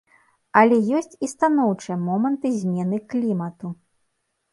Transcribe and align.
Але 0.59 0.77
ёсць 0.99 1.11
і 1.27 1.27
станоўчыя 1.33 1.97
моманты 2.07 2.47
змены 2.61 2.97
клімату. 3.13 3.67